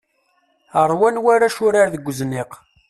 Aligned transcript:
Rwan 0.91 1.21
warrac 1.23 1.57
urar 1.65 1.87
deg 1.93 2.07
uzniq. 2.09 2.51